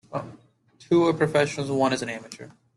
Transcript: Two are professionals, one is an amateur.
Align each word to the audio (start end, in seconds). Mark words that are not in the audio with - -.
Two 0.79 1.05
are 1.05 1.13
professionals, 1.13 1.69
one 1.69 1.93
is 1.93 2.01
an 2.01 2.09
amateur. 2.09 2.49